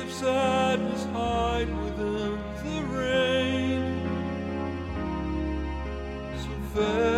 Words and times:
of 0.00 0.12
sadness 0.12 1.04
hide 1.12 1.68
within 1.82 2.38
the 2.62 2.82
rain. 2.96 3.82
So 6.42 7.17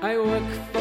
I 0.00 0.16
work 0.16 0.77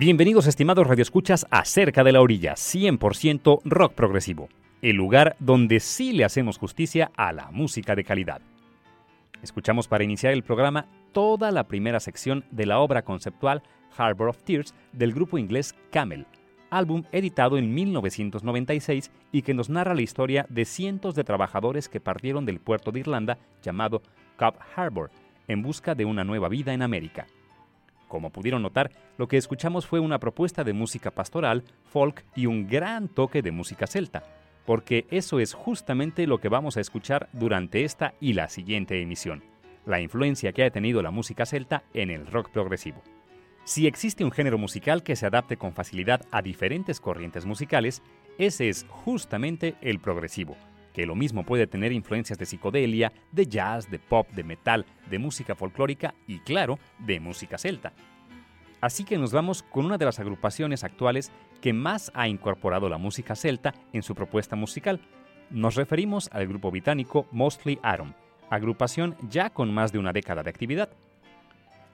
Bienvenidos 0.00 0.46
estimados 0.46 0.86
radioescuchas 0.86 1.46
a 1.50 1.62
Cerca 1.66 2.02
de 2.02 2.12
la 2.12 2.22
Orilla, 2.22 2.54
100% 2.54 3.60
rock 3.66 3.92
progresivo, 3.92 4.48
el 4.80 4.96
lugar 4.96 5.36
donde 5.40 5.78
sí 5.78 6.14
le 6.14 6.24
hacemos 6.24 6.56
justicia 6.56 7.12
a 7.18 7.34
la 7.34 7.50
música 7.50 7.94
de 7.94 8.02
calidad. 8.02 8.40
Escuchamos 9.42 9.88
para 9.88 10.02
iniciar 10.02 10.32
el 10.32 10.42
programa 10.42 10.86
toda 11.12 11.50
la 11.50 11.68
primera 11.68 12.00
sección 12.00 12.46
de 12.50 12.64
la 12.64 12.78
obra 12.78 13.02
conceptual 13.02 13.62
Harbor 13.94 14.30
of 14.30 14.42
Tears 14.42 14.74
del 14.94 15.12
grupo 15.12 15.36
inglés 15.36 15.74
Camel, 15.90 16.24
álbum 16.70 17.02
editado 17.12 17.58
en 17.58 17.74
1996 17.74 19.10
y 19.32 19.42
que 19.42 19.52
nos 19.52 19.68
narra 19.68 19.94
la 19.94 20.00
historia 20.00 20.46
de 20.48 20.64
cientos 20.64 21.14
de 21.14 21.24
trabajadores 21.24 21.90
que 21.90 22.00
partieron 22.00 22.46
del 22.46 22.58
puerto 22.58 22.90
de 22.90 23.00
Irlanda 23.00 23.36
llamado 23.62 24.00
Cobb 24.38 24.54
Harbor 24.74 25.10
en 25.46 25.60
busca 25.60 25.94
de 25.94 26.06
una 26.06 26.24
nueva 26.24 26.48
vida 26.48 26.72
en 26.72 26.80
América. 26.80 27.26
Como 28.10 28.30
pudieron 28.30 28.62
notar, 28.62 28.90
lo 29.18 29.28
que 29.28 29.36
escuchamos 29.36 29.86
fue 29.86 30.00
una 30.00 30.18
propuesta 30.18 30.64
de 30.64 30.72
música 30.72 31.12
pastoral, 31.12 31.62
folk 31.84 32.24
y 32.34 32.46
un 32.46 32.66
gran 32.66 33.06
toque 33.06 33.40
de 33.40 33.52
música 33.52 33.86
celta, 33.86 34.24
porque 34.66 35.06
eso 35.12 35.38
es 35.38 35.54
justamente 35.54 36.26
lo 36.26 36.38
que 36.38 36.48
vamos 36.48 36.76
a 36.76 36.80
escuchar 36.80 37.28
durante 37.32 37.84
esta 37.84 38.14
y 38.20 38.32
la 38.32 38.48
siguiente 38.48 39.00
emisión, 39.00 39.44
la 39.86 40.00
influencia 40.00 40.52
que 40.52 40.64
ha 40.64 40.70
tenido 40.70 41.02
la 41.02 41.12
música 41.12 41.46
celta 41.46 41.84
en 41.94 42.10
el 42.10 42.26
rock 42.26 42.50
progresivo. 42.50 43.00
Si 43.62 43.86
existe 43.86 44.24
un 44.24 44.32
género 44.32 44.58
musical 44.58 45.04
que 45.04 45.14
se 45.14 45.26
adapte 45.26 45.56
con 45.56 45.72
facilidad 45.72 46.22
a 46.32 46.42
diferentes 46.42 46.98
corrientes 46.98 47.46
musicales, 47.46 48.02
ese 48.38 48.68
es 48.68 48.86
justamente 48.88 49.76
el 49.82 50.00
progresivo, 50.00 50.56
que 50.92 51.06
lo 51.06 51.14
mismo 51.14 51.44
puede 51.44 51.66
tener 51.66 51.92
influencias 51.92 52.38
de 52.38 52.46
psicodelia, 52.46 53.12
de 53.32 53.46
jazz, 53.46 53.90
de 53.90 53.98
pop, 53.98 54.28
de 54.30 54.44
metal, 54.44 54.86
de 55.08 55.18
música 55.18 55.54
folclórica 55.54 56.14
y, 56.26 56.40
claro, 56.40 56.78
de 56.98 57.20
música 57.20 57.58
celta. 57.58 57.92
Así 58.80 59.04
que 59.04 59.18
nos 59.18 59.32
vamos 59.32 59.62
con 59.62 59.84
una 59.84 59.98
de 59.98 60.06
las 60.06 60.20
agrupaciones 60.20 60.84
actuales 60.84 61.30
que 61.60 61.72
más 61.72 62.10
ha 62.14 62.28
incorporado 62.28 62.88
la 62.88 62.98
música 62.98 63.34
celta 63.36 63.74
en 63.92 64.02
su 64.02 64.14
propuesta 64.14 64.56
musical. 64.56 65.00
Nos 65.50 65.74
referimos 65.74 66.30
al 66.32 66.46
grupo 66.46 66.70
británico 66.70 67.26
Mostly 67.30 67.78
Atom, 67.82 68.14
agrupación 68.48 69.16
ya 69.28 69.50
con 69.50 69.72
más 69.72 69.92
de 69.92 69.98
una 69.98 70.12
década 70.12 70.42
de 70.42 70.50
actividad 70.50 70.90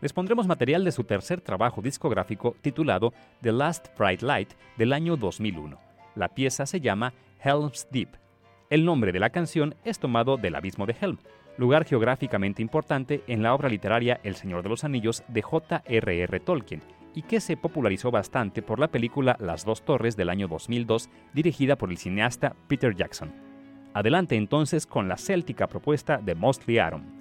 les 0.01 0.13
pondremos 0.13 0.47
material 0.47 0.85
de 0.85 0.93
su 0.93 1.05
tercer 1.05 1.41
trabajo 1.41 1.81
discográfico 1.81 2.55
titulado 2.61 3.13
The 3.41 3.53
Last 3.53 3.89
Bright 3.99 4.23
Light 4.23 4.53
del 4.77 4.93
año 4.93 5.17
2001. 5.17 5.79
La 6.15 6.29
pieza 6.29 6.67
se 6.67 6.81
llama 6.81 7.15
Helm's 7.43 7.89
Deep. 7.91 8.26
El 8.69 8.85
nombre 8.85 9.13
de 9.13 9.21
la 9.21 9.31
canción 9.31 9.77
es 9.85 10.01
tomado 10.01 10.37
del 10.39 10.57
abismo 10.57 10.87
de 10.87 10.97
Helm, 11.01 11.19
lugar 11.57 11.85
geográficamente 11.85 12.63
importante 12.63 13.23
en 13.29 13.43
la 13.43 13.55
obra 13.55 13.69
literaria 13.69 14.21
El 14.25 14.35
Señor 14.35 14.65
de 14.65 14.69
los 14.69 14.83
Anillos 14.83 15.23
de 15.29 15.41
J.R.R. 15.41 16.41
Tolkien, 16.41 16.83
y 17.15 17.23
que 17.23 17.41
se 17.41 17.57
popularizó 17.57 18.11
bastante 18.11 18.63
por 18.63 18.81
la 18.81 18.89
película 18.89 19.37
Las 19.39 19.65
dos 19.65 19.85
Torres 19.85 20.17
del 20.17 20.31
año 20.31 20.49
2002, 20.49 21.09
dirigida 21.33 21.77
por 21.77 21.91
el 21.91 21.99
cineasta 21.99 22.57
Peter 22.67 22.95
Jackson. 22.95 23.33
Adelante 23.95 24.35
entonces 24.35 24.85
con 24.85 25.09
la 25.09 25.17
céltica 25.17 25.69
propuesta 25.69 26.19
de 26.19 26.35
Mostly 26.35 26.81
Atom. 26.81 27.16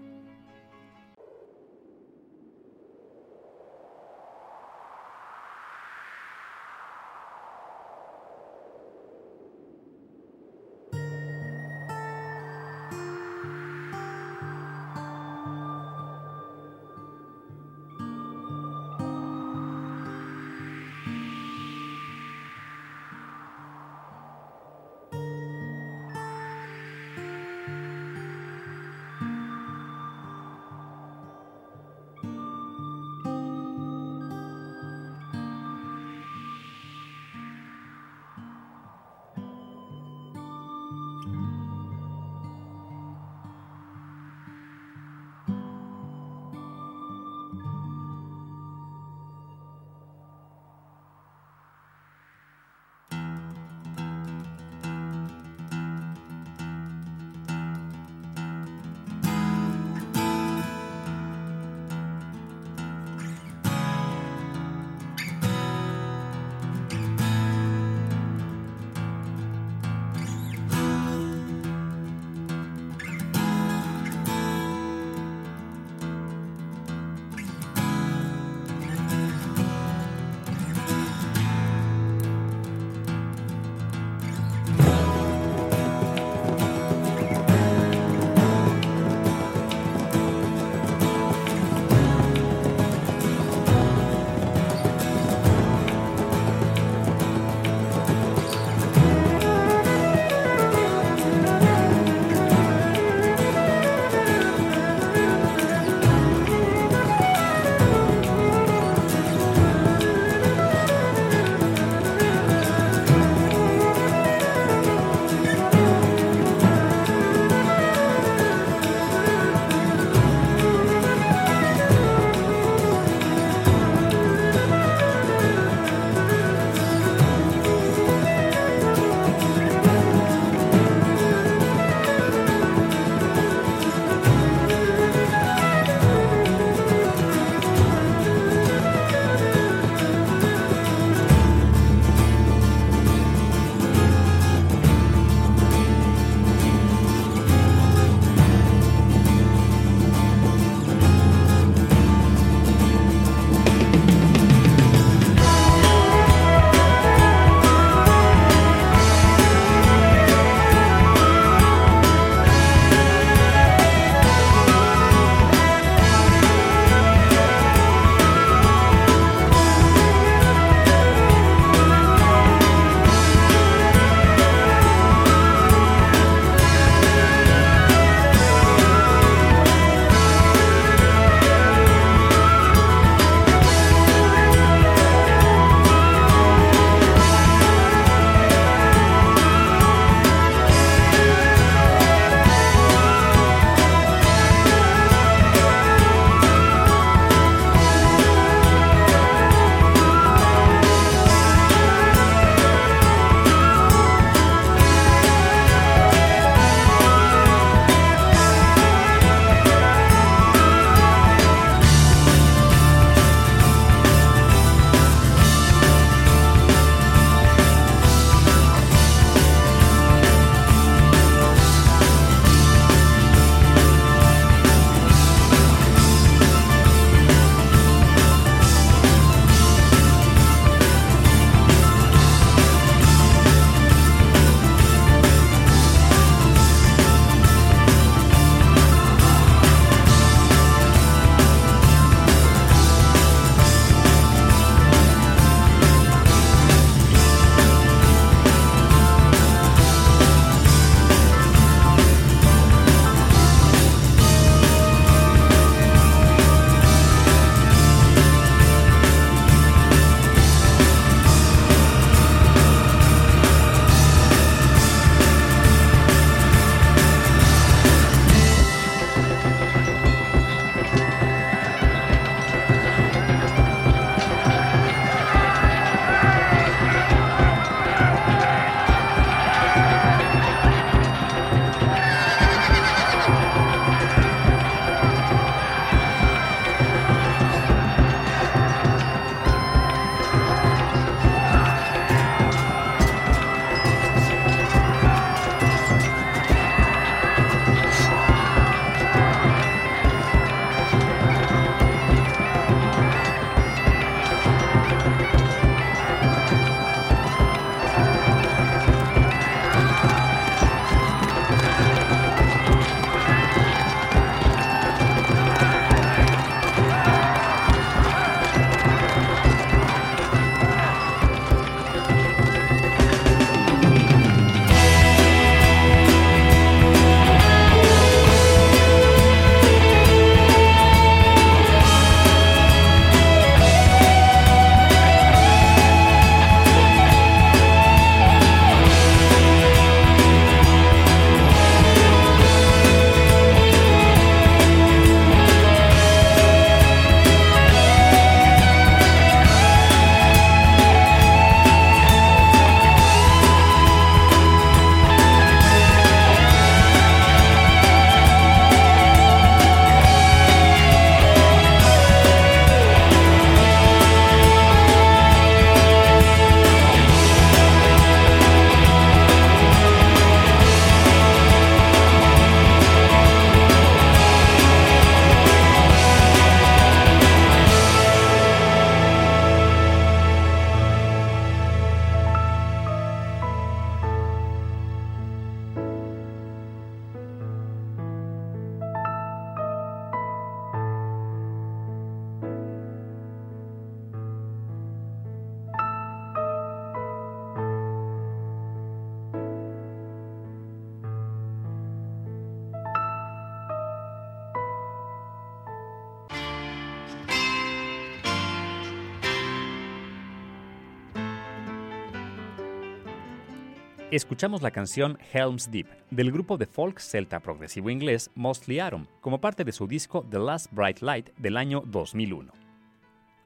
Escuchamos 414.15 414.61
la 414.61 414.71
canción 414.71 415.19
Helm's 415.33 415.69
Deep 415.69 415.87
del 416.09 416.31
grupo 416.31 416.55
de 416.55 416.65
folk 416.65 416.99
celta 417.01 417.41
progresivo 417.41 417.89
inglés 417.89 418.31
Mostly 418.33 418.79
Atom 418.79 419.07
como 419.19 419.41
parte 419.41 419.65
de 419.65 419.73
su 419.73 419.87
disco 419.87 420.25
The 420.31 420.39
Last 420.39 420.71
Bright 420.71 421.01
Light 421.01 421.31
del 421.35 421.57
año 421.57 421.83
2001. 421.85 422.53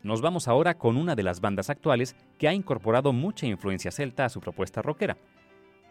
Nos 0.04 0.22
vamos 0.22 0.48
ahora 0.48 0.78
con 0.78 0.96
una 0.96 1.16
de 1.16 1.24
las 1.24 1.42
bandas 1.42 1.72
actuales 1.72 2.16
que 2.38 2.48
ha 2.48 2.54
incorporado 2.54 3.14
mucha 3.14 3.48
influencia 3.48 3.90
celta 3.90 4.26
a 4.26 4.30
su 4.30 4.42
propuesta 4.42 4.84
rockera. 4.84 5.18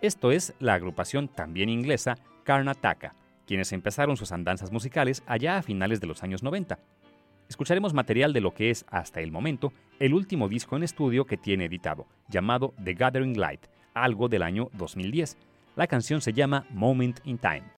Esto 0.01 0.31
es 0.31 0.55
la 0.61 0.75
agrupación 0.75 1.27
también 1.27 1.71
inglesa 1.71 2.15
Karnataka, 2.45 3.17
quienes 3.49 3.73
empezaron 3.73 4.17
sus 4.17 4.31
andanzas 4.31 4.71
musicales 4.71 5.25
allá 5.27 5.57
a 5.57 5.63
finales 5.65 6.01
de 6.01 6.07
los 6.07 6.23
años 6.23 6.45
90. 6.45 6.79
Escucharemos 7.49 7.95
material 7.95 8.33
de 8.33 8.43
lo 8.43 8.55
que 8.55 8.71
es, 8.71 8.87
hasta 8.91 9.23
el 9.23 9.33
momento, 9.33 9.73
el 9.99 10.15
último 10.15 10.49
disco 10.49 10.77
en 10.77 10.85
estudio 10.85 11.25
que 11.25 11.37
tiene 11.37 11.65
editado, 11.65 12.07
llamado 12.29 12.75
The 12.85 12.95
Gathering 12.95 13.41
Light, 13.41 13.67
algo 13.95 14.29
del 14.29 14.43
año 14.43 14.69
2010. 14.75 15.37
La 15.77 15.87
canción 15.87 16.21
se 16.21 16.33
llama 16.33 16.67
Moment 16.71 17.21
in 17.25 17.39
Time. 17.39 17.78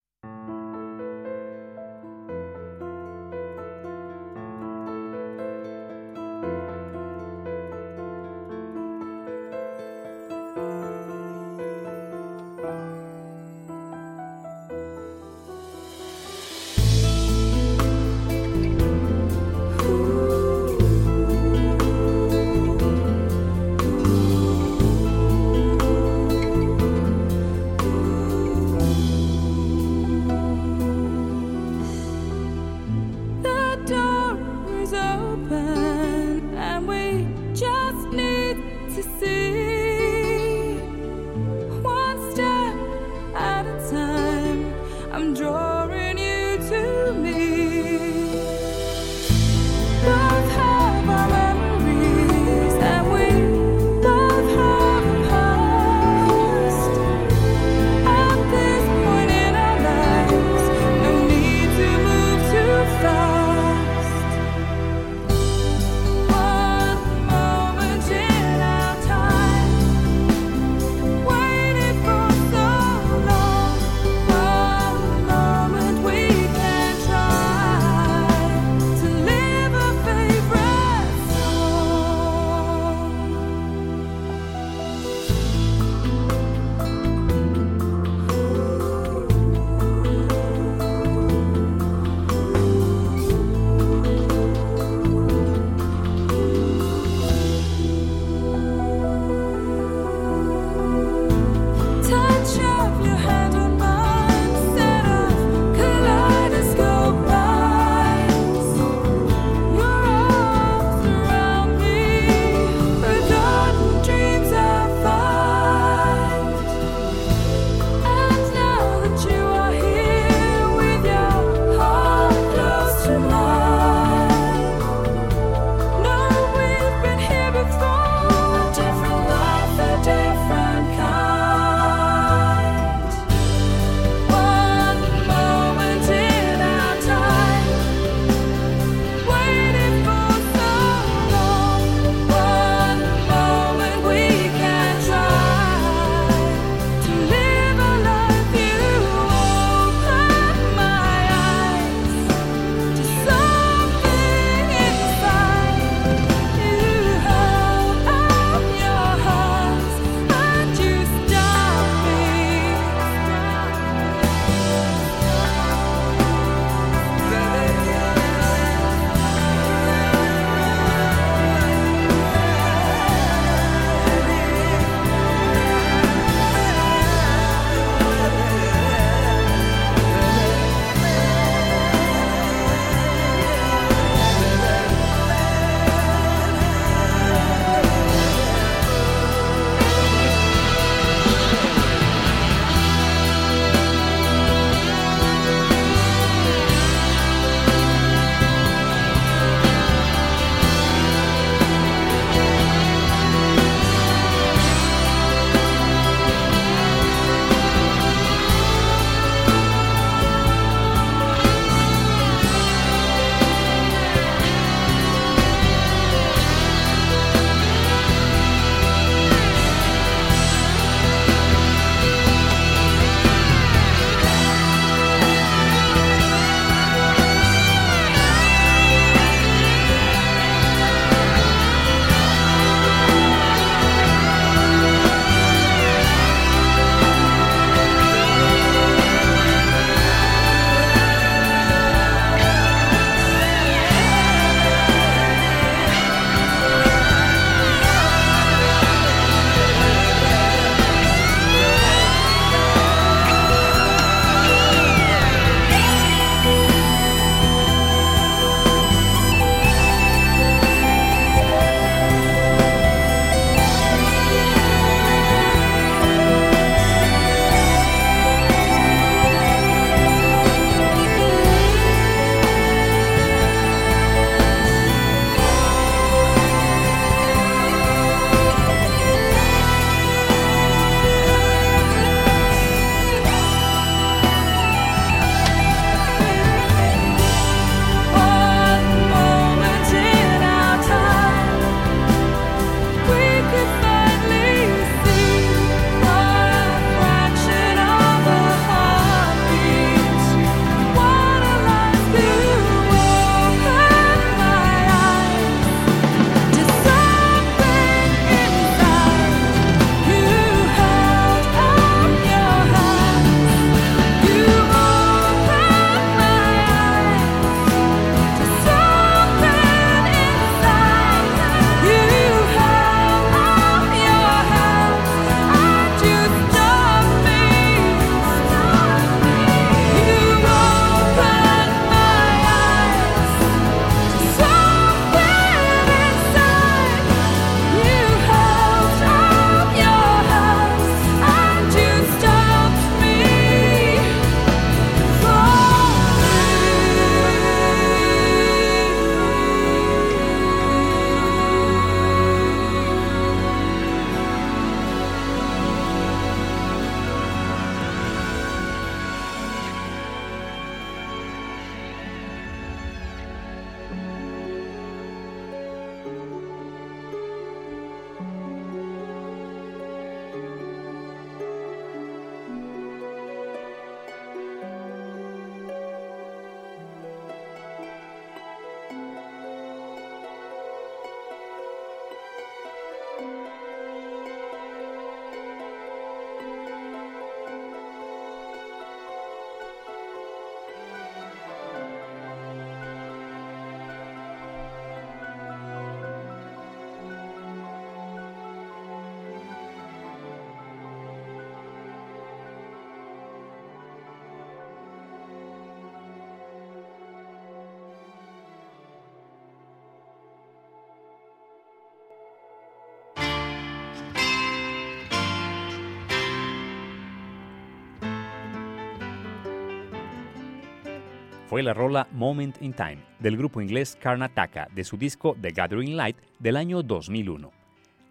Fue 421.51 421.65
la 421.65 421.75
rola 421.75 422.07
Moment 422.13 422.63
in 422.63 422.73
Time 422.73 422.99
del 423.19 423.37
grupo 423.37 423.61
inglés 423.61 423.99
Karnataka 424.01 424.69
de 424.73 424.85
su 424.85 424.97
disco 424.97 425.37
The 425.41 425.51
Gathering 425.51 425.97
Light 425.97 426.17
del 426.39 426.57
año 426.57 426.81
2001. 426.85 427.51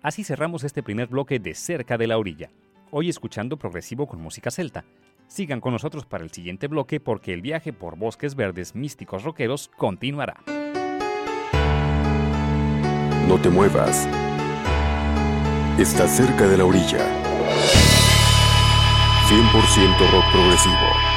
Así 0.02 0.26
cerramos 0.26 0.66
este 0.66 0.84
primer 0.84 1.08
bloque 1.08 1.40
de 1.40 1.56
Cerca 1.56 1.98
de 1.98 2.08
la 2.08 2.18
Orilla, 2.18 2.50
hoy 2.92 3.08
escuchando 3.08 3.56
progresivo 3.56 4.08
con 4.08 4.22
música 4.22 4.52
celta. 4.52 4.84
Sigan 5.28 5.62
con 5.62 5.72
nosotros 5.72 6.06
para 6.06 6.26
el 6.26 6.32
siguiente 6.32 6.68
bloque 6.68 7.00
porque 7.00 7.32
el 7.34 7.42
viaje 7.42 7.72
por 7.72 7.98
bosques 7.98 8.36
verdes 8.36 8.76
místicos 8.76 9.24
rockeros 9.24 9.72
continuará. 9.78 10.44
No 13.26 13.38
te 13.42 13.48
muevas. 13.50 14.06
Estás 15.80 16.12
cerca 16.12 16.46
de 16.46 16.58
la 16.58 16.66
orilla. 16.66 17.08
100% 19.30 20.12
rock 20.12 20.26
progresivo. 20.34 21.09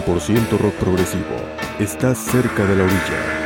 100% 0.00 0.58
rock 0.58 0.74
progresivo. 0.74 1.36
Estás 1.78 2.18
cerca 2.18 2.64
de 2.64 2.76
la 2.76 2.84
orilla. 2.84 3.39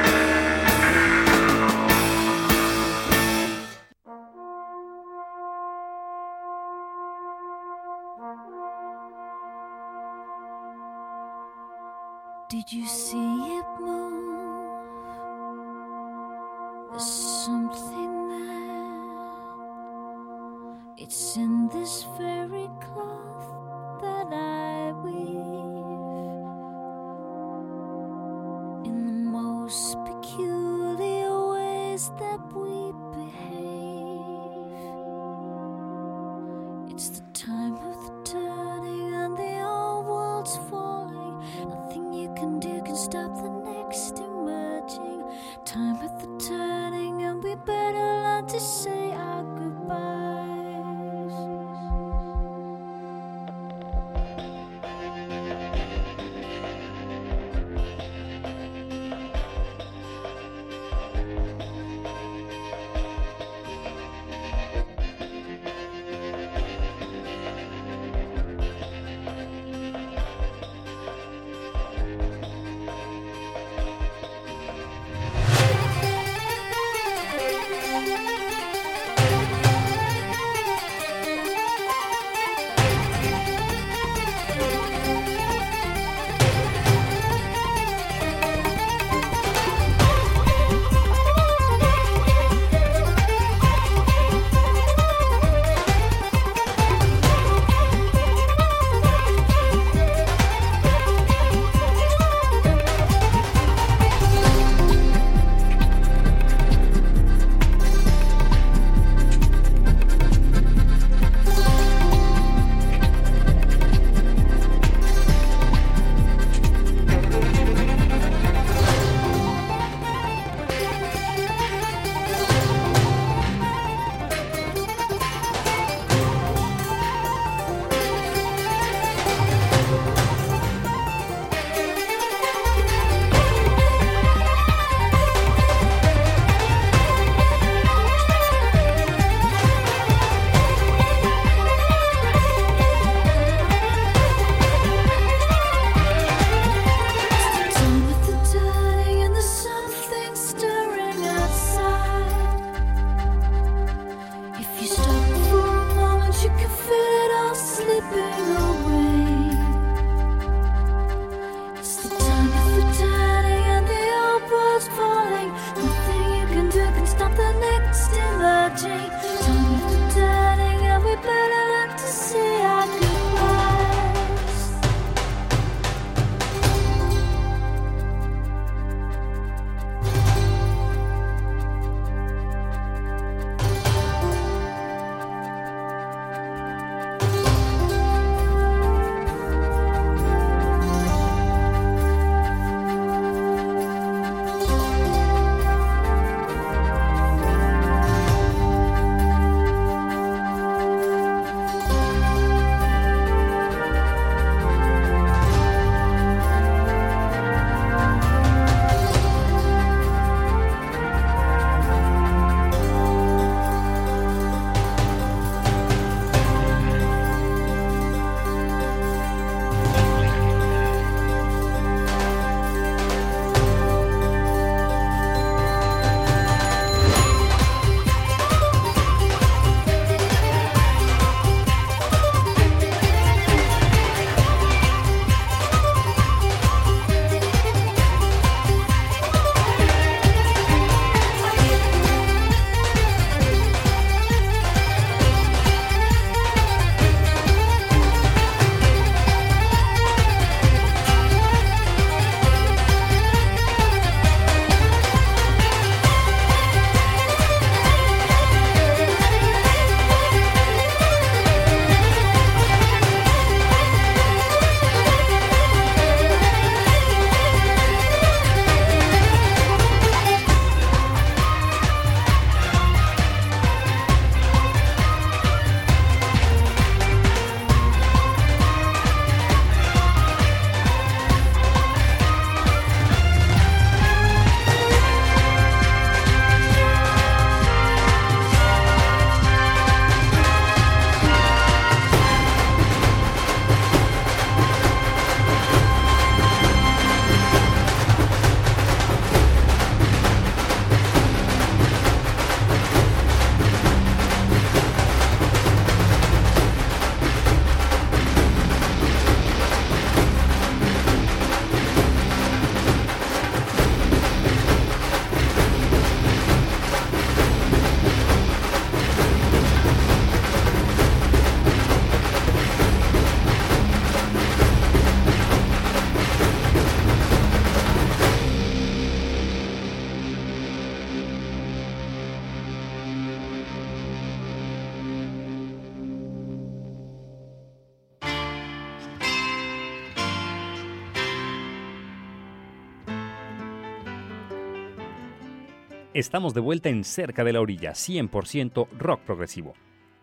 Estamos 346.14 346.54
de 346.54 346.60
vuelta 346.60 346.90
en 346.90 347.02
Cerca 347.02 347.42
de 347.42 347.52
la 347.52 347.60
Orilla, 347.60 347.90
100% 347.90 348.86
rock 348.96 349.22
progresivo. 349.22 349.74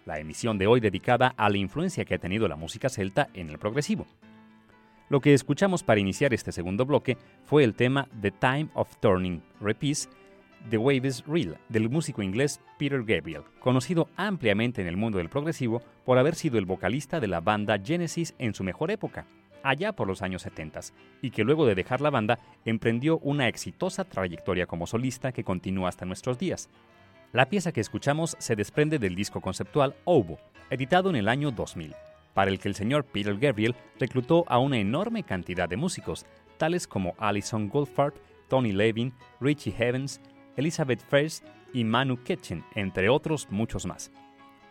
La 0.06 0.20
emisión 0.20 0.58
de 0.58 0.66
hoy 0.66 0.80
dedicada 0.80 1.34
a 1.36 1.50
la 1.50 1.58
influencia 1.58 2.06
que 2.06 2.16
ha 2.16 2.18
tenido 2.18 2.48
la 2.48 2.56
música 2.56 2.88
celta 2.88 3.28
en 3.34 3.50
el 3.50 3.60
progresivo. 3.60 4.08
Lo 5.10 5.20
que 5.20 5.34
escuchamos 5.34 5.84
para 5.84 6.00
iniciar 6.00 6.34
este 6.34 6.54
segundo 6.54 6.86
bloque 6.86 7.18
fue 7.44 7.66
el 7.66 7.76
tema 7.76 8.08
The 8.22 8.32
Time 8.32 8.70
of 8.74 8.96
Turning 9.02 9.44
Repeats, 9.60 10.08
The 10.70 10.78
Wave 10.78 11.10
is 11.10 11.26
Real, 11.28 11.58
del 11.68 11.90
músico 11.90 12.22
inglés 12.22 12.62
Peter 12.80 13.04
Gabriel, 13.04 13.44
conocido 13.60 14.08
ampliamente 14.16 14.82
en 14.82 14.88
el 14.88 14.96
mundo 14.96 15.18
del 15.18 15.28
progresivo 15.28 15.82
por 16.06 16.18
haber 16.18 16.36
sido 16.36 16.58
el 16.58 16.66
vocalista 16.66 17.20
de 17.20 17.28
la 17.28 17.42
banda 17.42 17.78
Genesis 17.78 18.34
en 18.40 18.54
su 18.54 18.64
mejor 18.64 18.92
época, 18.92 19.28
allá 19.64 19.94
por 19.94 20.08
los 20.08 20.22
años 20.22 20.42
70, 20.44 20.80
y 21.22 21.32
que 21.32 21.44
luego 21.44 21.66
de 21.66 21.76
dejar 21.76 22.02
la 22.02 22.10
banda 22.10 22.40
emprendió 22.66 23.20
una 23.20 23.48
exitosa 23.48 24.04
trayectoria 24.04 24.66
como 24.66 24.88
solista 24.88 25.32
que 25.32 25.44
continúa 25.44 25.90
hasta 25.90 26.06
nuestros 26.06 26.38
días. 26.38 26.70
La 27.32 27.50
pieza 27.50 27.72
que 27.72 27.82
escuchamos 27.82 28.36
se 28.40 28.56
desprende 28.56 29.00
del 29.00 29.16
disco 29.16 29.42
conceptual 29.42 29.96
Obo, 30.04 30.40
editado 30.70 31.10
en 31.10 31.16
el 31.16 31.30
año 31.30 31.52
2000, 31.52 31.96
para 32.34 32.52
el 32.52 32.60
que 32.60 32.68
el 32.68 32.76
señor 32.76 33.06
Peter 33.06 33.38
Gabriel 33.38 33.76
reclutó 34.00 34.46
a 34.48 34.60
una 34.60 34.78
enorme 34.78 35.24
cantidad 35.24 35.70
de 35.70 35.78
músicos, 35.78 36.26
tales 36.58 36.88
como 36.88 37.16
Alison 37.18 37.70
Goldfarb, 37.70 38.14
Tony 38.48 38.72
Levin, 38.72 39.14
Richie 39.40 39.74
Evans, 39.78 40.22
Elizabeth 40.58 41.02
First 41.10 41.46
y 41.74 41.84
Manu 41.84 42.22
Kitchen, 42.22 42.64
entre 42.76 43.10
otros 43.10 43.48
muchos 43.50 43.86
más. 43.86 44.12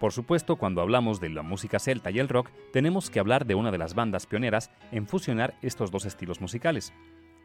Por 0.01 0.13
supuesto, 0.15 0.57
cuando 0.57 0.81
hablamos 0.81 1.21
de 1.21 1.29
la 1.29 1.43
música 1.43 1.79
celta 1.79 2.11
y 2.11 2.19
el 2.19 2.31
rock, 2.31 2.49
tenemos 2.73 3.11
que 3.11 3.21
hablar 3.21 3.45
de 3.45 3.55
una 3.55 3.71
de 3.71 3.77
las 3.77 3.95
bandas 3.95 4.25
pioneras 4.25 4.71
en 4.93 5.07
fusionar 5.07 5.55
estos 5.61 5.91
dos 5.91 6.07
estilos 6.07 6.41
musicales. 6.41 6.95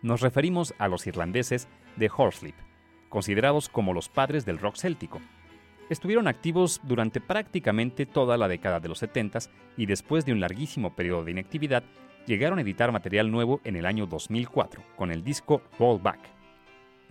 Nos 0.02 0.22
referimos 0.22 0.74
a 0.78 0.88
los 0.88 1.06
irlandeses 1.06 1.68
de 1.98 2.10
Horslip, 2.16 2.56
considerados 3.10 3.68
como 3.68 3.94
los 3.94 4.08
padres 4.08 4.46
del 4.46 4.58
rock 4.58 4.78
céltico. 4.78 5.20
Estuvieron 5.90 6.30
activos 6.30 6.80
durante 6.84 7.20
prácticamente 7.20 8.06
toda 8.06 8.38
la 8.38 8.48
década 8.48 8.80
de 8.80 8.88
los 8.88 9.00
70 9.00 9.40
y 9.76 9.86
después 9.86 10.26
de 10.26 10.32
un 10.32 10.40
larguísimo 10.40 10.96
periodo 10.96 11.26
de 11.26 11.32
inactividad, 11.32 11.84
llegaron 12.26 12.58
a 12.58 12.62
editar 12.62 12.90
material 12.94 13.32
nuevo 13.32 13.60
en 13.66 13.76
el 13.76 13.86
año 13.86 14.08
2004 14.08 14.82
con 14.96 15.12
el 15.12 15.26
disco 15.26 15.62
Roll 15.78 16.00
Back. 16.02 16.22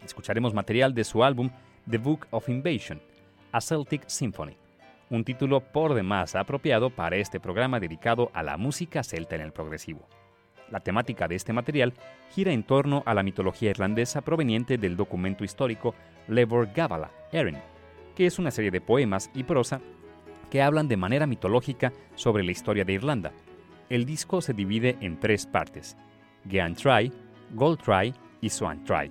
Escucharemos 0.02 0.54
material 0.54 0.94
de 0.94 1.04
su 1.04 1.22
álbum 1.22 1.50
The 1.88 1.98
Book 1.98 2.28
of 2.30 2.48
Invasion, 2.48 3.02
a 3.52 3.60
Celtic 3.60 4.08
Symphony 4.08 4.63
un 5.10 5.24
título 5.24 5.60
por 5.60 5.94
demás 5.94 6.34
apropiado 6.34 6.90
para 6.90 7.16
este 7.16 7.40
programa 7.40 7.80
dedicado 7.80 8.30
a 8.34 8.42
la 8.42 8.56
música 8.56 9.02
celta 9.02 9.36
en 9.36 9.42
el 9.42 9.52
progresivo. 9.52 10.08
La 10.70 10.80
temática 10.80 11.28
de 11.28 11.36
este 11.36 11.52
material 11.52 11.92
gira 12.30 12.52
en 12.52 12.62
torno 12.62 13.02
a 13.06 13.14
la 13.14 13.22
mitología 13.22 13.70
irlandesa 13.70 14.22
proveniente 14.22 14.78
del 14.78 14.96
documento 14.96 15.44
histórico 15.44 15.94
Lebor 16.28 16.70
Gabala, 16.74 17.10
Erin, 17.32 17.58
que 18.16 18.26
es 18.26 18.38
una 18.38 18.50
serie 18.50 18.70
de 18.70 18.80
poemas 18.80 19.30
y 19.34 19.44
prosa 19.44 19.80
que 20.50 20.62
hablan 20.62 20.88
de 20.88 20.96
manera 20.96 21.26
mitológica 21.26 21.92
sobre 22.14 22.44
la 22.44 22.52
historia 22.52 22.84
de 22.84 22.92
Irlanda. 22.92 23.32
El 23.88 24.06
disco 24.06 24.40
se 24.40 24.54
divide 24.54 24.96
en 25.00 25.20
tres 25.20 25.46
partes, 25.46 25.96
Gean 26.48 26.74
Try, 26.74 27.12
Gold 27.52 27.80
Try 27.80 28.14
y 28.40 28.48
Swan 28.48 28.84
Try. 28.84 29.10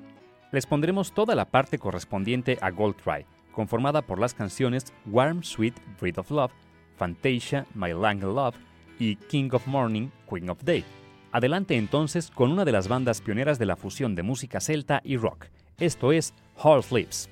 Les 0.52 0.66
pondremos 0.66 1.14
toda 1.14 1.36
la 1.36 1.46
parte 1.46 1.78
correspondiente 1.78 2.58
a 2.62 2.72
Gold 2.72 2.96
Try, 2.96 3.26
conformada 3.54 4.02
por 4.02 4.20
las 4.20 4.34
canciones 4.34 4.94
Warm 5.06 5.44
Sweet 5.44 5.76
Breath 6.02 6.18
of 6.18 6.32
Love, 6.32 6.52
Fantasia 6.98 7.66
My 7.74 7.94
Lang 7.94 8.22
Love 8.22 8.56
y 9.00 9.16
King 9.16 9.50
of 9.54 9.66
Morning, 9.68 10.10
Queen 10.30 10.50
of 10.50 10.62
Day. 10.64 10.84
Adelante 11.32 11.78
entonces 11.78 12.30
con 12.30 12.52
una 12.52 12.66
de 12.66 12.74
las 12.74 12.88
bandas 12.88 13.22
pioneras 13.22 13.58
de 13.58 13.66
la 13.66 13.76
fusión 13.76 14.16
de 14.16 14.24
música 14.24 14.60
celta 14.60 15.02
y 15.04 15.18
rock. 15.18 15.46
Esto 15.80 16.12
es 16.12 16.34
Horse 16.58 16.96
Lips. 16.96 17.30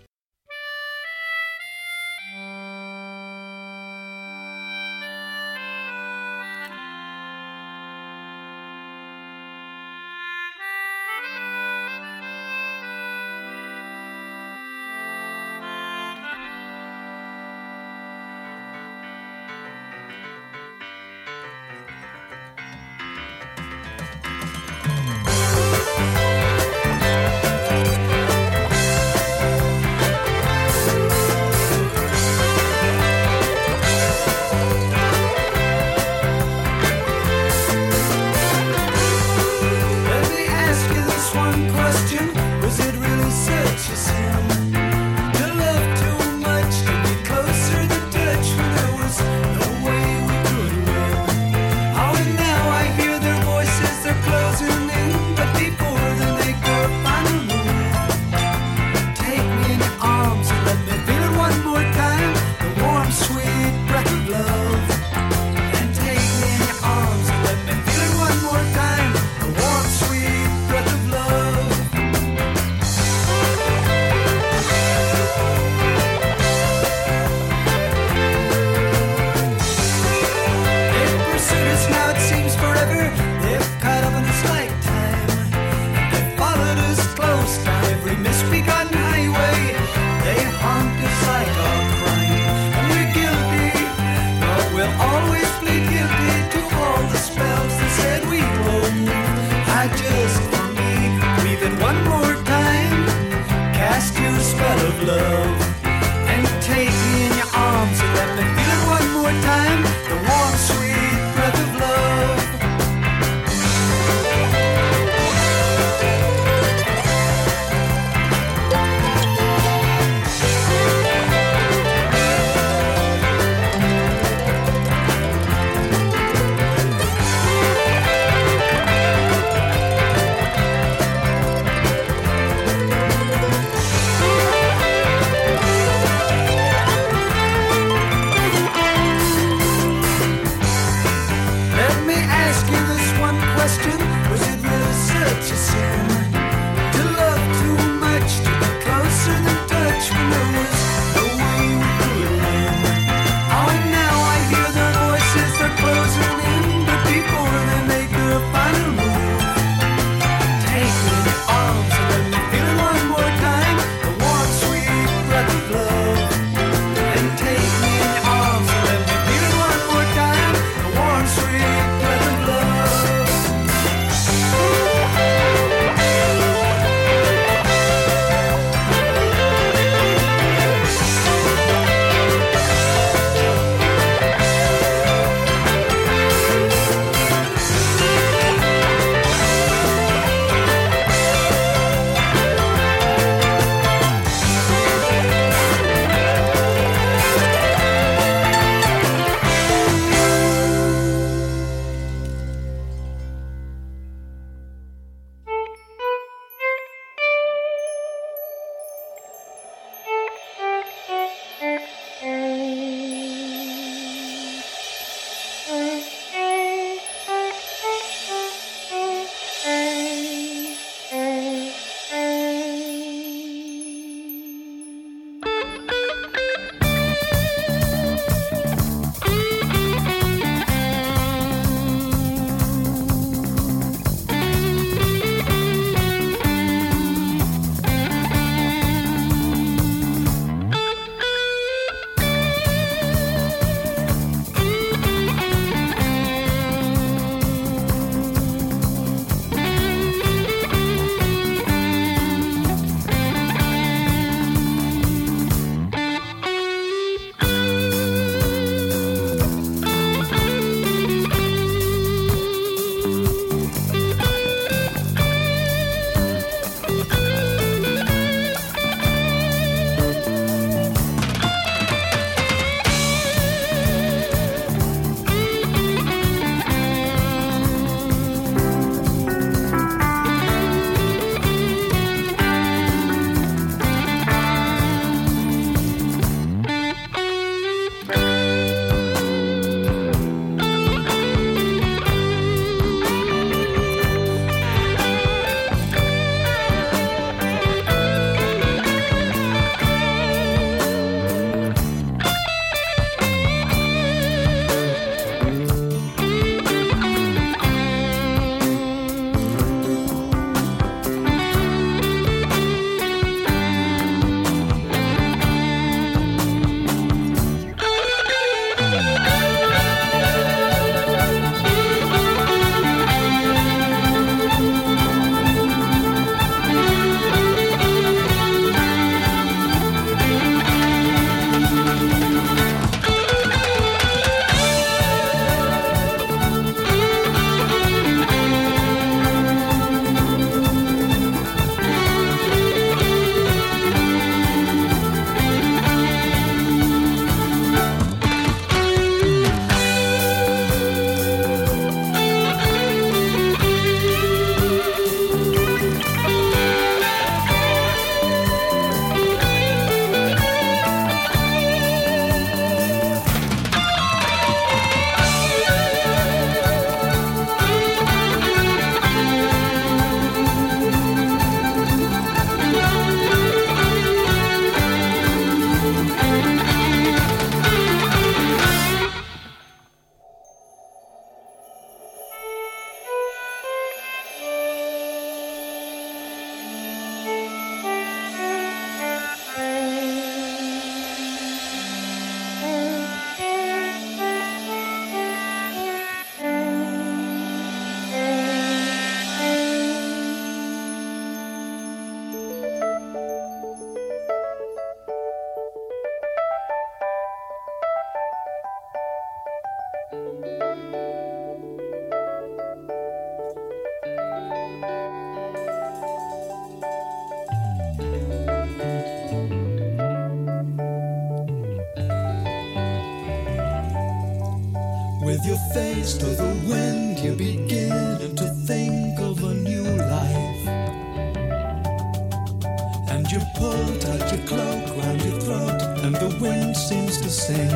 You 433.32 433.40
pull 433.54 433.88
tight 434.02 434.30
your 434.30 434.46
cloak 434.46 434.98
round 434.98 435.24
your 435.24 435.40
throat, 435.40 435.82
and 436.04 436.14
the 436.14 436.38
wind 436.42 436.76
seems 436.76 437.18
to 437.22 437.30
sing. 437.30 437.70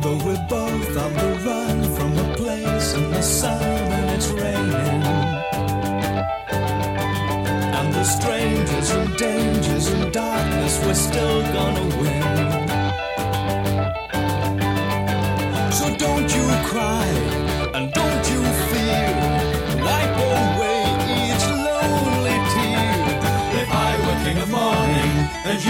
Though 0.00 0.20
we're 0.24 0.46
both 0.48 0.96
on 0.96 1.12
the 1.12 1.42
run 1.44 1.82
from 1.96 2.16
a 2.16 2.36
place 2.36 2.94
in 2.94 3.10
the 3.10 3.20
sun 3.20 3.60
and 3.60 4.10
it's 4.12 4.28
raining. 4.28 5.02
And 7.78 7.92
the 7.94 8.04
strangers 8.04 8.90
and 8.90 9.16
dangers 9.16 9.88
and 9.88 10.12
darkness, 10.12 10.78
we're 10.84 10.94
still 10.94 11.42
gonna 11.52 11.86
win. 12.00 12.22
So 15.72 15.96
don't 15.96 16.32
you 16.32 16.44
cry 16.70 17.21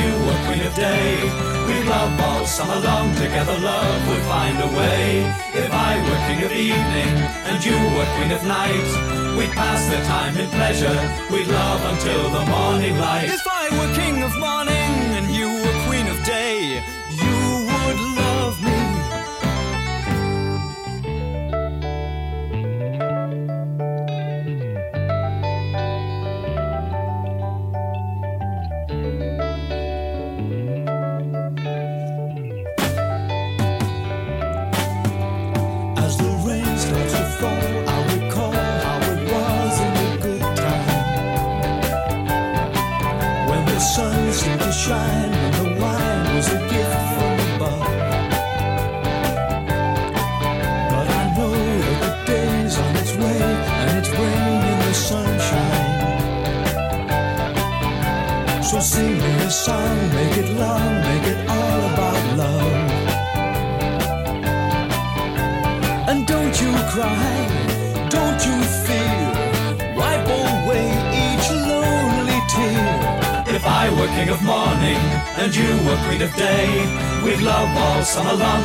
you 0.02 0.12
were 0.26 0.40
queen 0.46 0.62
of 0.66 0.74
day, 0.74 1.22
we'd 1.66 1.86
love 1.86 2.12
all 2.20 2.44
summer 2.46 2.78
long 2.80 3.14
together. 3.14 3.56
Love 3.58 4.00
would 4.08 4.24
find 4.34 4.56
a 4.58 4.70
way. 4.78 5.24
If 5.54 5.70
I 5.70 5.92
were 6.04 6.20
king 6.26 6.40
of 6.46 6.52
evening 6.52 7.12
and 7.48 7.58
you 7.64 7.78
were 7.94 8.08
queen 8.16 8.32
of 8.32 8.42
night, 8.44 8.88
we'd 9.36 9.52
pass 9.52 9.80
the 9.92 10.00
time 10.14 10.36
in 10.36 10.48
pleasure. 10.50 10.98
We'd 11.32 11.48
love 11.48 11.80
until 11.92 12.22
the 12.36 12.44
morning 12.46 12.98
light. 12.98 13.51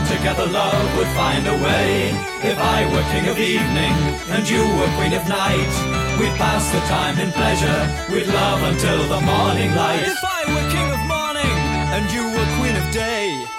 Together. 0.06 0.46
Love 0.46 0.98
would 0.98 1.12
find 1.16 1.48
a 1.48 1.58
way. 1.66 2.14
If 2.44 2.58
I 2.58 2.86
were 2.92 3.06
king 3.14 3.28
of 3.28 3.38
evening 3.40 3.96
and 4.34 4.44
you 4.50 4.62
were 4.78 4.92
queen 4.98 5.14
of 5.14 5.28
night, 5.28 5.74
we'd 6.20 6.36
pass 6.38 6.72
the 6.72 6.82
time 6.86 7.18
in 7.20 7.32
pleasure. 7.32 7.82
We'd 8.12 8.28
love 8.28 8.62
until 8.64 9.08
the 9.08 9.22
morning 9.22 9.74
light. 9.76 10.04
If 10.04 10.24
I 10.24 10.42
were 10.54 10.68
king 10.70 10.90
of 10.98 11.02
morning 11.16 11.56
and 11.96 12.06
you 12.12 12.24
were 12.36 12.48
queen 12.60 12.76
of 12.76 12.86
day, 12.94 13.57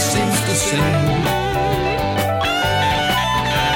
seems 0.00 0.40
to 0.48 0.54
sing. 0.54 1.04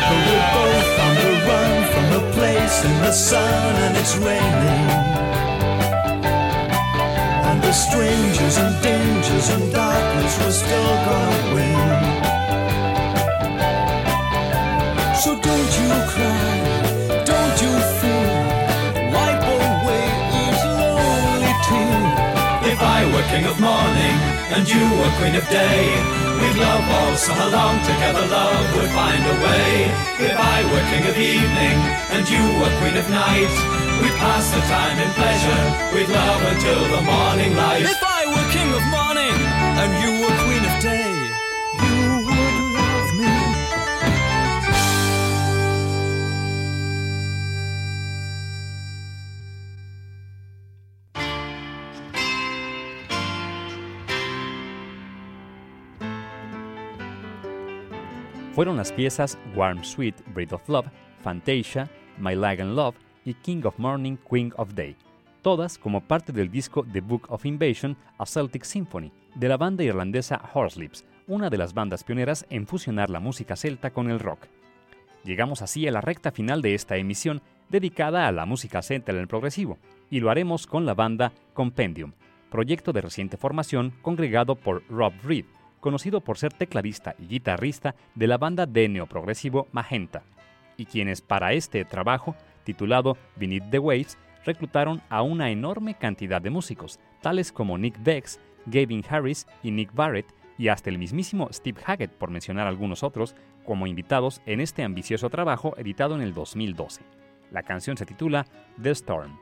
But 0.09 0.20
we're 0.27 0.49
both 0.57 0.93
on 1.05 1.14
the 1.22 1.33
run 1.49 1.72
from 1.93 2.07
a 2.20 2.33
place 2.33 2.77
in 2.85 2.95
the 3.07 3.12
sun, 3.12 3.77
and 3.85 3.97
it's 3.97 4.16
raining. 4.16 4.89
And 7.49 7.62
the 7.62 7.72
strangers 7.72 8.57
and 8.57 8.72
dangers 8.83 9.51
and 9.51 9.72
darkness, 9.72 10.39
we're 10.41 10.59
still 10.64 10.95
gonna 11.09 11.55
win. 11.55 12.13
King 23.35 23.47
of 23.51 23.59
morning 23.59 24.16
and 24.55 24.62
you 24.62 24.85
were 24.99 25.11
queen 25.18 25.35
of 25.35 25.43
day, 25.51 25.82
we'd 26.39 26.55
love 26.55 26.85
all 26.97 27.16
summer 27.16 27.51
long 27.51 27.76
together. 27.82 28.22
Love 28.30 28.66
would 28.76 28.91
find 28.95 29.22
a 29.26 29.37
way. 29.43 29.70
If 30.22 30.37
I 30.39 30.59
were 30.70 30.85
king 30.93 31.05
of 31.11 31.16
evening 31.18 31.76
and 32.14 32.22
you 32.30 32.45
were 32.62 32.72
queen 32.78 32.95
of 32.95 33.07
night, 33.11 33.55
we'd 33.99 34.14
pass 34.22 34.45
the 34.55 34.62
time 34.70 34.97
in 35.03 35.11
pleasure. 35.18 35.62
We'd 35.95 36.11
love 36.14 36.43
until 36.53 36.82
the 36.95 37.03
morning 37.03 37.57
light. 37.57 37.82
If 37.82 38.03
I 38.07 38.22
were 38.30 38.47
king 38.55 38.70
of 38.70 38.85
morning 38.95 39.35
and 39.82 39.91
you 40.03 40.13
Fueron 58.64 58.78
las 58.78 58.92
piezas 58.92 59.38
Warm 59.54 59.84
Sweet 59.84 60.14
Breath 60.32 60.54
of 60.54 60.66
Love, 60.70 60.86
Fantasia, 61.22 61.86
My 62.16 62.34
Lag 62.34 62.62
and 62.62 62.74
Love 62.74 62.94
y 63.26 63.34
King 63.34 63.60
of 63.66 63.78
Morning, 63.78 64.16
Queen 64.16 64.54
of 64.56 64.72
Day, 64.72 64.96
todas 65.42 65.76
como 65.76 66.00
parte 66.00 66.32
del 66.32 66.50
disco 66.50 66.82
The 66.90 67.02
Book 67.02 67.26
of 67.28 67.44
Invasion, 67.44 67.94
A 68.16 68.24
Celtic 68.24 68.64
Symphony, 68.64 69.12
de 69.34 69.48
la 69.50 69.58
banda 69.58 69.84
irlandesa 69.84 70.40
Horselips, 70.54 71.04
una 71.26 71.50
de 71.50 71.58
las 71.58 71.74
bandas 71.74 72.04
pioneras 72.04 72.46
en 72.48 72.66
fusionar 72.66 73.10
la 73.10 73.20
música 73.20 73.54
celta 73.54 73.90
con 73.90 74.10
el 74.10 74.18
rock. 74.18 74.46
Llegamos 75.24 75.60
así 75.60 75.86
a 75.86 75.92
la 75.92 76.00
recta 76.00 76.32
final 76.32 76.62
de 76.62 76.74
esta 76.74 76.96
emisión 76.96 77.42
dedicada 77.68 78.26
a 78.26 78.32
la 78.32 78.46
música 78.46 78.80
celta 78.80 79.12
en 79.12 79.18
el 79.18 79.28
progresivo, 79.28 79.76
y 80.08 80.20
lo 80.20 80.30
haremos 80.30 80.66
con 80.66 80.86
la 80.86 80.94
banda 80.94 81.34
Compendium, 81.52 82.12
proyecto 82.50 82.94
de 82.94 83.02
reciente 83.02 83.36
formación 83.36 83.92
congregado 84.00 84.54
por 84.54 84.82
Rob 84.88 85.12
Reed, 85.22 85.44
conocido 85.85 86.22
por 86.22 86.39
ser 86.39 86.55
tecladista 86.55 87.14
y 87.18 87.26
guitarrista 87.26 87.95
de 88.14 88.26
la 88.26 88.39
banda 88.39 88.64
de 88.64 88.89
neoprogresivo 88.89 89.68
Magenta, 89.70 90.22
y 90.78 90.87
quienes 90.87 91.20
para 91.20 91.53
este 91.53 91.85
trabajo, 91.85 92.35
titulado 92.64 93.18
Beneath 93.37 93.68
the 93.68 93.78
Waves, 93.78 94.16
reclutaron 94.47 95.03
a 95.11 95.20
una 95.20 95.51
enorme 95.51 95.93
cantidad 95.93 96.41
de 96.41 96.49
músicos, 96.49 97.01
tales 97.20 97.53
como 97.53 97.76
Nick 97.76 98.03
Bex, 98.03 98.41
Gavin 98.64 99.05
Harris 99.07 99.47
y 99.62 99.72
Nick 99.72 99.95
Barrett, 99.95 100.35
y 100.57 100.68
hasta 100.68 100.89
el 100.89 100.97
mismísimo 100.97 101.51
Steve 101.53 101.82
Hackett, 101.82 102.12
por 102.12 102.30
mencionar 102.30 102.66
algunos 102.66 103.03
otros, 103.03 103.37
como 103.66 103.87
invitados 103.87 104.41
en 104.47 104.61
este 104.62 104.85
ambicioso 104.85 105.28
trabajo 105.28 105.74
editado 105.76 106.14
en 106.14 106.22
el 106.22 106.32
2012. 106.32 107.03
La 107.51 107.62
canción 107.62 107.99
se 107.99 108.07
titula 108.07 108.47
The 108.82 108.93
Storm. 108.93 109.37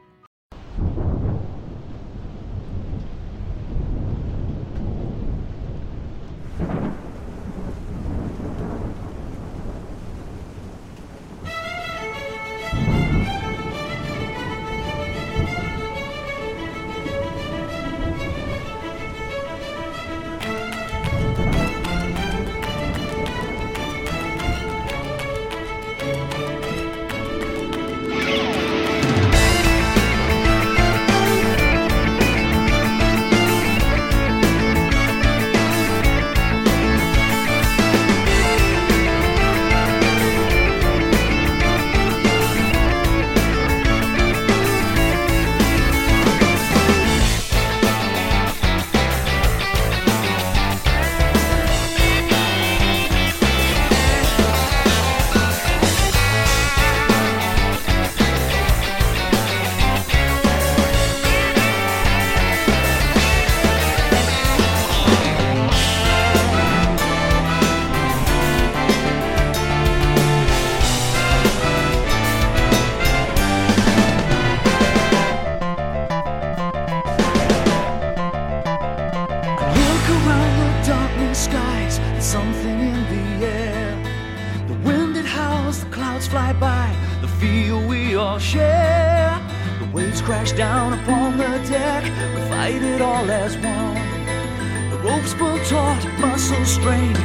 strange 96.72 97.21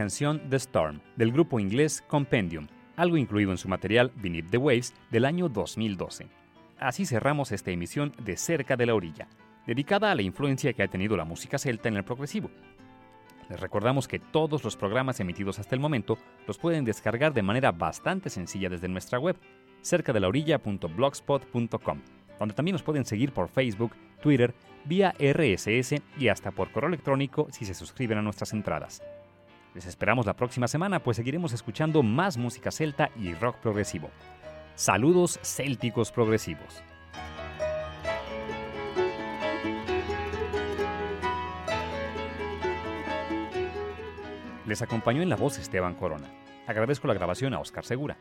canción 0.00 0.40
The 0.48 0.56
Storm 0.56 1.02
del 1.16 1.30
grupo 1.30 1.60
inglés 1.60 2.02
Compendium, 2.08 2.68
algo 2.96 3.18
incluido 3.18 3.50
en 3.50 3.58
su 3.58 3.68
material 3.68 4.10
Beneath 4.16 4.48
the 4.48 4.56
Waves 4.56 4.94
del 5.10 5.26
año 5.26 5.50
2012. 5.50 6.26
Así 6.78 7.04
cerramos 7.04 7.52
esta 7.52 7.70
emisión 7.70 8.14
de 8.24 8.38
Cerca 8.38 8.78
de 8.78 8.86
la 8.86 8.94
Orilla, 8.94 9.28
dedicada 9.66 10.10
a 10.10 10.14
la 10.14 10.22
influencia 10.22 10.72
que 10.72 10.82
ha 10.82 10.88
tenido 10.88 11.18
la 11.18 11.26
música 11.26 11.58
celta 11.58 11.90
en 11.90 11.98
el 11.98 12.04
progresivo. 12.04 12.50
Les 13.50 13.60
recordamos 13.60 14.08
que 14.08 14.18
todos 14.18 14.64
los 14.64 14.74
programas 14.74 15.20
emitidos 15.20 15.58
hasta 15.58 15.74
el 15.74 15.82
momento 15.82 16.16
los 16.46 16.56
pueden 16.56 16.86
descargar 16.86 17.34
de 17.34 17.42
manera 17.42 17.70
bastante 17.70 18.30
sencilla 18.30 18.70
desde 18.70 18.88
nuestra 18.88 19.18
web, 19.18 19.36
cerca 19.82 20.14
de 20.14 20.20
la 20.20 20.28
orilla.blogspot.com, 20.28 22.00
donde 22.38 22.54
también 22.54 22.72
nos 22.72 22.82
pueden 22.82 23.04
seguir 23.04 23.32
por 23.32 23.50
Facebook, 23.50 23.92
Twitter, 24.22 24.54
vía 24.86 25.14
RSS 25.18 25.96
y 26.18 26.28
hasta 26.28 26.52
por 26.52 26.72
correo 26.72 26.88
electrónico 26.88 27.48
si 27.50 27.66
se 27.66 27.74
suscriben 27.74 28.16
a 28.16 28.22
nuestras 28.22 28.54
entradas. 28.54 29.02
Les 29.74 29.86
esperamos 29.86 30.26
la 30.26 30.34
próxima 30.34 30.66
semana, 30.66 31.00
pues 31.00 31.16
seguiremos 31.16 31.52
escuchando 31.52 32.02
más 32.02 32.36
música 32.36 32.70
celta 32.70 33.10
y 33.16 33.34
rock 33.34 33.56
progresivo. 33.56 34.10
Saludos 34.74 35.38
célticos 35.42 36.10
progresivos. 36.10 36.82
Les 44.66 44.82
acompañó 44.82 45.22
en 45.22 45.28
la 45.28 45.36
voz 45.36 45.58
Esteban 45.58 45.94
Corona. 45.94 46.28
Agradezco 46.66 47.08
la 47.08 47.14
grabación 47.14 47.54
a 47.54 47.60
Oscar 47.60 47.84
Segura. 47.84 48.16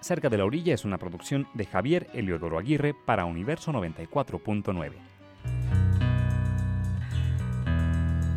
Cerca 0.00 0.28
de 0.28 0.36
la 0.36 0.44
Orilla 0.44 0.74
es 0.74 0.84
una 0.84 0.98
producción 0.98 1.48
de 1.54 1.64
Javier 1.64 2.08
Eliodoro 2.12 2.58
Aguirre 2.58 2.92
para 2.92 3.24
Universo 3.24 3.72
94.9. 3.72 4.92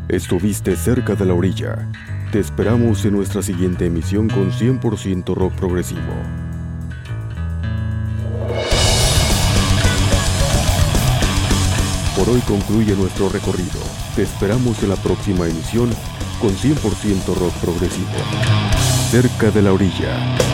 Estuviste 0.08 0.78
cerca 0.78 1.16
de 1.16 1.26
la 1.26 1.34
orilla. 1.34 1.92
Te 2.32 2.40
esperamos 2.40 3.06
en 3.06 3.14
nuestra 3.14 3.42
siguiente 3.42 3.86
emisión 3.86 4.28
con 4.28 4.52
100% 4.52 5.34
rock 5.34 5.54
progresivo. 5.54 6.02
Por 12.18 12.30
hoy 12.30 12.42
concluye 12.42 12.98
nuestro 12.98 13.30
recorrido. 13.30 13.80
Te 14.18 14.24
esperamos 14.24 14.84
en 14.84 14.90
la 14.90 14.98
próxima 14.98 15.48
emisión 15.48 15.90
con 16.42 16.52
100% 16.52 17.34
rock 17.34 17.54
progresivo. 17.62 18.10
Cerca 19.10 19.50
de 19.50 19.62
la 19.62 19.72
orilla. 19.72 20.47